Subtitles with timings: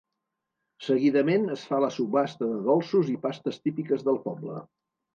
[0.85, 4.61] Seguidament es fa la subhasta de dolços i pastes típiques del poble.